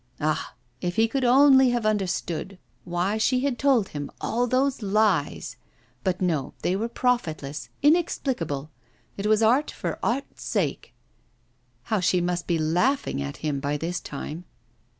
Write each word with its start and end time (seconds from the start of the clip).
Ah! 0.19 0.55
if 0.81 0.95
he 0.95 1.07
could 1.07 1.23
only 1.23 1.69
have 1.69 1.85
understood 1.85 2.57
why 2.85 3.19
she 3.19 3.41
had 3.41 3.59
told 3.59 3.89
him 3.89 4.09
all 4.19 4.47
those 4.47 4.81
lies; 4.81 5.57
but 6.03 6.19
no, 6.19 6.55
they 6.63 6.75
were 6.75 6.89
profitless, 6.89 7.69
inexplicable. 7.83 8.71
It 9.15 9.27
was 9.27 9.43
art 9.43 9.69
for 9.69 9.99
art's 10.01 10.41
sake. 10.41 10.95
How 11.83 11.99
she 11.99 12.19
must 12.19 12.47
be 12.47 12.57
laughing 12.57 13.21
at 13.21 13.37
him 13.45 13.59
by 13.59 13.77
this 13.77 13.99
time. 13.99 14.45